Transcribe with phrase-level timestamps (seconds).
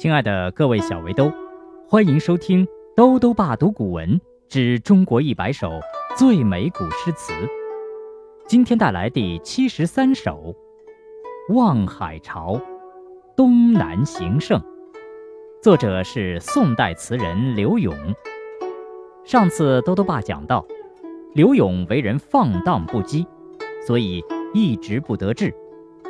[0.00, 1.30] 亲爱的各位小围兜，
[1.86, 2.64] 欢迎收听
[2.96, 4.18] 《兜兜爸读古文
[4.48, 5.78] 之中国一百首
[6.16, 7.34] 最美古诗词》。
[8.46, 10.54] 今天带来第七十三首
[11.54, 12.54] 《望海潮·
[13.36, 14.58] 东南行胜》，
[15.62, 17.94] 作者是宋代词人刘永。
[19.22, 20.64] 上次兜兜爸讲到，
[21.34, 23.26] 刘永为人放荡不羁，
[23.86, 24.24] 所以
[24.54, 25.54] 一直不得志，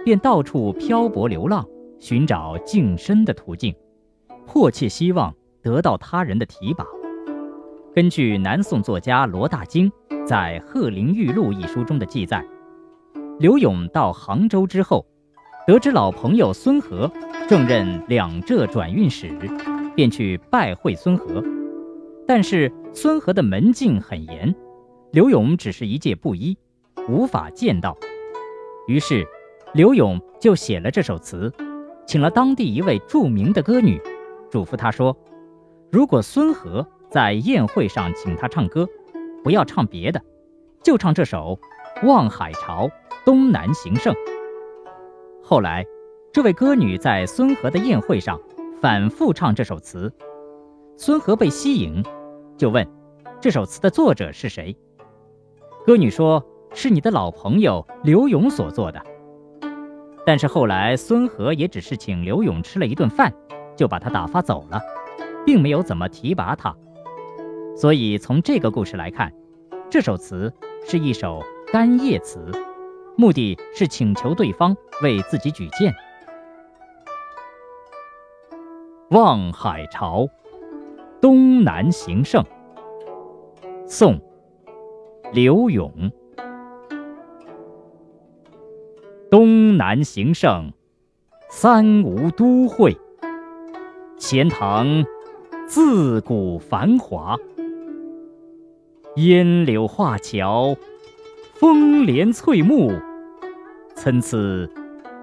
[0.05, 1.67] 便到处漂泊流浪。
[2.01, 3.75] 寻找晋升的途径，
[4.47, 5.33] 迫切希望
[5.63, 6.85] 得到他人的提拔。
[7.95, 9.93] 根据南宋作家罗大经
[10.27, 12.43] 在《鹤林玉录》一书中的记载，
[13.39, 15.05] 刘永到杭州之后，
[15.67, 17.11] 得知老朋友孙和
[17.47, 19.29] 正任两浙转运使，
[19.95, 21.45] 便去拜会孙和。
[22.27, 24.55] 但是孙和的门禁很严，
[25.13, 26.57] 刘永只是一介布衣，
[27.09, 27.99] 无法见到。
[28.87, 29.27] 于是，
[29.75, 31.53] 刘永就写了这首词。
[32.07, 34.01] 请了当地一位著名的歌女，
[34.51, 35.17] 嘱咐她说
[35.93, 38.89] ：“如果孙和在宴会上请她唱歌，
[39.45, 40.21] 不要唱别的，
[40.83, 41.59] 就唱这首
[42.07, 42.89] 《望海潮·
[43.25, 44.13] 东南行胜》。”
[45.43, 45.85] 后来，
[46.33, 48.41] 这位歌女在孙和的宴会上
[48.81, 50.13] 反复唱这首词，
[50.97, 52.03] 孙和被吸引，
[52.57, 52.87] 就问
[53.41, 54.77] ：“这首词的作者是谁？”
[55.87, 56.45] 歌女说
[56.75, 59.01] ：“是你的老朋友刘永所作的。”
[60.27, 63.33] 但是后来，孙和也只是请刘永吃了一顿饭，
[63.77, 64.81] 就把他打发走了，
[65.45, 66.75] 并没有怎么提拔他。
[67.77, 69.33] 所以从这个故事来看，
[69.89, 70.53] 这首词
[70.87, 72.53] 是一首干谒词，
[73.17, 75.93] 目的是请求对方为自己举荐。
[79.11, 80.23] 《望海潮·
[81.21, 82.45] 东南行胜》
[83.87, 84.15] 宋·
[85.33, 86.13] 刘永。
[89.31, 90.75] 东南行胜，
[91.49, 92.95] 三吴都会。
[94.19, 95.03] 钱塘
[95.67, 97.39] 自古繁华，
[99.17, 100.77] 烟柳画桥，
[101.55, 102.93] 风帘翠幕，
[103.95, 104.37] 参差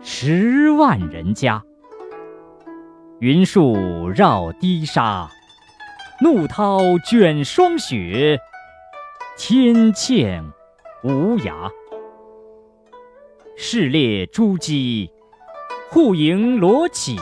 [0.01, 1.63] 十万人家。
[3.19, 5.29] 云树绕堤沙，
[6.19, 8.39] 怒涛卷霜雪，
[9.37, 10.43] 天堑
[11.03, 11.69] 无涯。
[13.59, 15.09] 市猎朱鸡，
[15.89, 17.17] 户盈罗绮，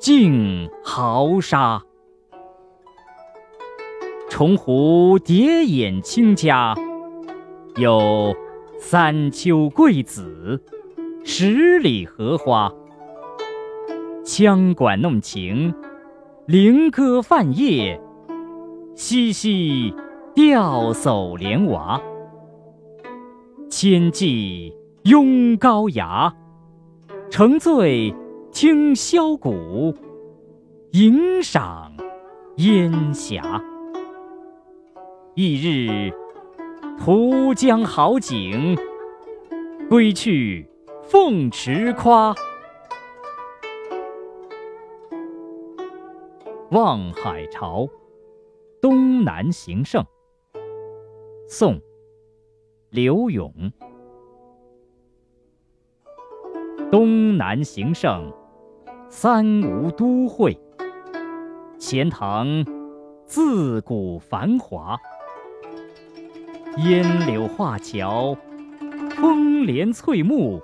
[0.00, 1.80] 竞豪沙。
[4.28, 6.74] 重湖叠眼清嘉，
[7.76, 8.34] 有
[8.80, 10.60] 三秋桂子，
[11.24, 12.68] 十里荷花。
[14.24, 15.72] 羌管弄晴，
[16.46, 18.00] 菱歌泛夜，
[18.96, 19.94] 嬉戏
[20.34, 22.02] 钓叟莲娃。
[23.70, 24.74] 千骑。
[25.06, 26.34] 拥高崖，
[27.30, 28.12] 乘醉
[28.50, 29.94] 听箫鼓，
[30.90, 31.92] 吟赏
[32.56, 33.62] 烟霞。
[35.36, 36.12] 翌日
[36.98, 38.76] 图江好景，
[39.88, 40.68] 归去
[41.04, 42.34] 凤池夸。
[46.72, 47.82] 《望海潮·
[48.82, 50.02] 东南行胜》
[51.46, 51.74] 宋·
[52.90, 53.52] 刘永。
[56.96, 58.32] 东南行胜，
[59.10, 60.58] 三吴都会。
[61.78, 62.64] 钱塘
[63.26, 64.96] 自古繁华，
[66.86, 68.34] 烟柳画桥，
[69.10, 70.58] 风帘翠幕，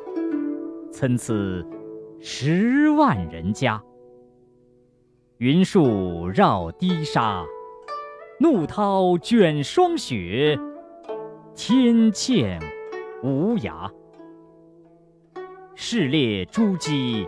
[0.91, 1.35] 参差
[2.19, 3.83] 十万人家。
[5.37, 7.45] 云树绕堤沙，
[8.41, 10.59] 怒涛卷霜雪，
[11.55, 12.59] 天堑
[13.23, 13.91] 无涯。
[15.85, 17.27] 市猎朱鸡，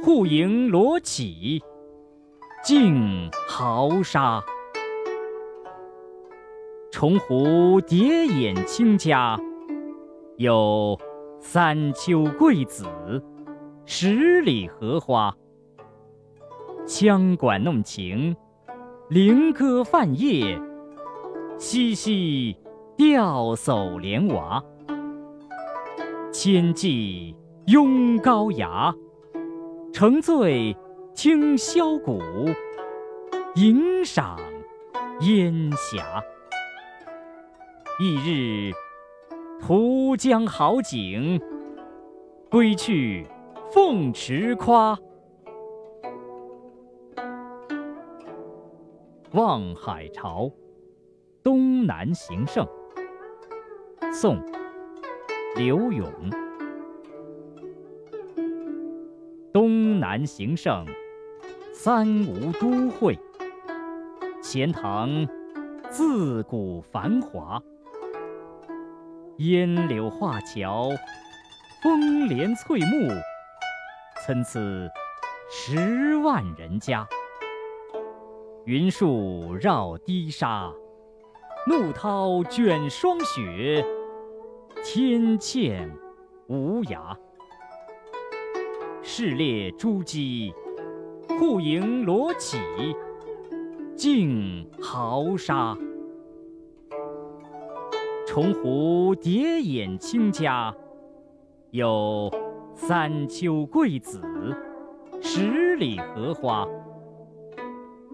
[0.00, 1.60] 户盈罗绮，
[2.62, 4.40] 竞豪沙。
[6.92, 9.36] 重湖叠眼清嘉，
[10.36, 10.96] 有
[11.40, 12.86] 三秋桂子，
[13.84, 15.36] 十里荷花。
[16.86, 18.36] 羌管弄晴，
[19.08, 20.56] 菱歌泛夜，
[21.58, 22.56] 嬉戏
[22.96, 24.62] 钓叟莲娃。
[26.32, 27.34] 千骑。
[27.66, 28.94] 拥高崖，
[29.90, 30.76] 乘醉
[31.14, 32.20] 听箫鼓，
[33.54, 34.38] 吟赏
[35.20, 36.22] 烟霞。
[37.98, 38.70] 翌日
[39.58, 41.40] 图江好景，
[42.50, 43.26] 归去
[43.72, 44.94] 凤池夸。
[49.32, 50.42] 《望海潮·
[51.42, 52.62] 东南行胜》
[54.12, 54.36] 宋·
[55.56, 56.43] 刘永。
[59.54, 60.84] 东南行胜，
[61.72, 63.16] 三吴都会。
[64.42, 65.08] 钱塘
[65.88, 67.62] 自古繁华，
[69.36, 70.88] 烟柳画桥，
[71.84, 73.08] 风帘翠幕，
[74.26, 74.58] 参差
[75.48, 77.06] 十万人家。
[78.64, 80.68] 云树绕堤沙，
[81.68, 83.86] 怒涛卷霜雪，
[84.82, 85.88] 天堑
[86.48, 87.16] 无涯。
[89.06, 90.50] 市猎朱鸡，
[91.38, 92.56] 户迎罗绮。
[93.94, 95.76] 竞豪沙，
[98.26, 100.74] 重湖叠眼清嘉，
[101.70, 102.32] 有
[102.74, 104.22] 三秋桂子，
[105.20, 106.66] 十里荷花。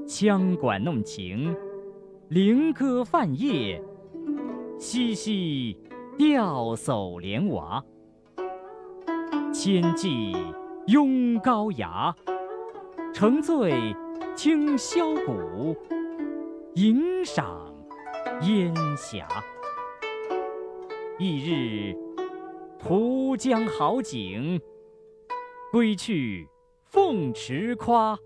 [0.09, 1.55] 羌管弄晴，
[2.31, 3.81] 菱歌泛夜，
[4.77, 5.79] 嬉戏
[6.19, 7.83] 钓叟莲娃。
[9.53, 10.35] 千骑
[10.87, 12.15] 拥高崖，
[13.13, 13.95] 乘醉。
[14.37, 15.77] 听箫鼓，
[16.75, 17.75] 吟赏
[18.41, 19.29] 烟霞。
[21.19, 21.95] 翌日
[22.79, 24.59] 图江好景，
[25.71, 26.49] 归去
[26.87, 28.19] 凤池夸。